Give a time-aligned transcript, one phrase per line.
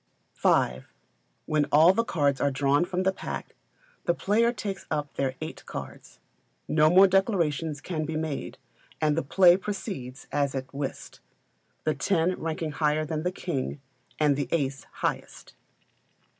[0.35, 0.81] v.
[1.45, 3.53] When all the cards are drawn from the pack,
[4.05, 6.17] the players take up their eight cards.
[6.67, 8.57] No more declarations can he made,
[8.99, 11.19] and the play proceeds as at Whist,
[11.83, 13.79] the ten ranking higher than the king,
[14.19, 15.53] and the ace highest.